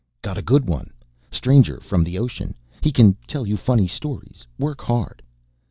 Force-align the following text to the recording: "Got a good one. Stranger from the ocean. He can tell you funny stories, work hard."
"Got 0.23 0.35
a 0.39 0.41
good 0.41 0.67
one. 0.67 0.91
Stranger 1.29 1.79
from 1.79 2.03
the 2.03 2.17
ocean. 2.17 2.55
He 2.81 2.91
can 2.91 3.17
tell 3.27 3.45
you 3.45 3.55
funny 3.55 3.87
stories, 3.87 4.47
work 4.57 4.81
hard." 4.81 5.21